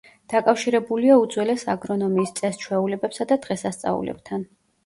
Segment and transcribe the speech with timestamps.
[0.31, 4.49] დაკავშირებულია უძველეს აგრონომიის წეს-ჩვეულებებსა და დღესასწაულებთან.